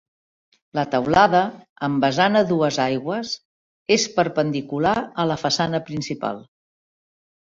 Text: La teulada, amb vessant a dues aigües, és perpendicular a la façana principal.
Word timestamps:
La 0.77 0.83
teulada, 0.93 1.41
amb 1.87 2.05
vessant 2.05 2.39
a 2.39 2.41
dues 2.51 2.79
aigües, 2.85 3.33
és 3.97 4.07
perpendicular 4.15 4.97
a 5.25 5.29
la 5.33 5.37
façana 5.45 5.83
principal. 5.91 6.41